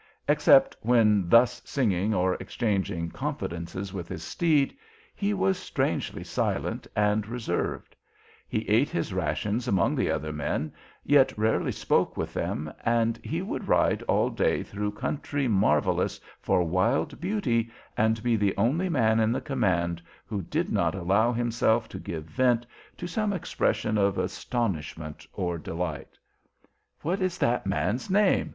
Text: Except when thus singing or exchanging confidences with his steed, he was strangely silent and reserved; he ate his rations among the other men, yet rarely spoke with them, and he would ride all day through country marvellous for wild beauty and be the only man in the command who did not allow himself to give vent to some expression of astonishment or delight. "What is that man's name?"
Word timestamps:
Except 0.27 0.75
when 0.81 1.29
thus 1.29 1.61
singing 1.63 2.11
or 2.11 2.33
exchanging 2.39 3.11
confidences 3.11 3.93
with 3.93 4.07
his 4.07 4.23
steed, 4.23 4.75
he 5.13 5.31
was 5.31 5.59
strangely 5.59 6.23
silent 6.23 6.87
and 6.95 7.27
reserved; 7.27 7.95
he 8.49 8.67
ate 8.67 8.89
his 8.89 9.13
rations 9.13 9.67
among 9.67 9.95
the 9.95 10.09
other 10.09 10.33
men, 10.33 10.73
yet 11.03 11.37
rarely 11.37 11.71
spoke 11.71 12.17
with 12.17 12.33
them, 12.33 12.73
and 12.83 13.19
he 13.23 13.43
would 13.43 13.67
ride 13.67 14.01
all 14.07 14.31
day 14.31 14.63
through 14.63 14.91
country 14.93 15.47
marvellous 15.47 16.19
for 16.39 16.63
wild 16.63 17.21
beauty 17.21 17.69
and 17.95 18.23
be 18.23 18.35
the 18.35 18.57
only 18.57 18.89
man 18.89 19.19
in 19.19 19.31
the 19.31 19.39
command 19.39 20.01
who 20.25 20.41
did 20.41 20.71
not 20.71 20.95
allow 20.95 21.31
himself 21.31 21.87
to 21.87 21.99
give 21.99 22.23
vent 22.23 22.65
to 22.97 23.05
some 23.05 23.31
expression 23.31 23.99
of 23.99 24.17
astonishment 24.17 25.27
or 25.31 25.59
delight. 25.59 26.17
"What 27.03 27.21
is 27.21 27.37
that 27.37 27.67
man's 27.67 28.09
name?" 28.09 28.49